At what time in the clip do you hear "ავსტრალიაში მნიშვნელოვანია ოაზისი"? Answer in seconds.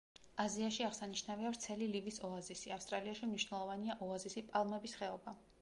2.79-4.47